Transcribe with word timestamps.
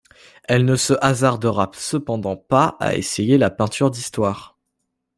Elle 0.45 0.65
ne 0.65 0.77
se 0.77 0.95
hasardera 0.99 1.69
cependant 1.75 2.35
pas 2.35 2.75
à 2.79 2.95
essayer 2.95 3.37
la 3.37 3.51
peinture 3.51 3.91
d'histoire. 3.91 4.57